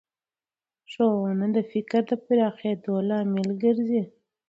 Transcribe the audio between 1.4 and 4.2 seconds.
د فکر پراخېدو لامل ګرځي